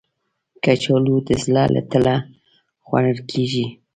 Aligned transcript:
کچالو 0.63 1.15
د 1.27 1.29
زړه 1.43 1.63
له 1.73 1.81
تله 1.91 2.15
خوړل 2.83 3.17
کېږي 3.31 3.65